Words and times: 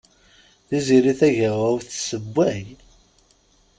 Tiziri 0.67 1.13
Tagawawt 1.19 1.83
tesewway. 1.91 2.61